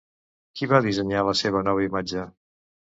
Qui 0.59 0.69
va 0.71 0.79
dissenyar 0.87 1.23
la 1.29 1.37
seva 1.45 1.65
nova 1.71 1.87
imatge? 1.91 2.29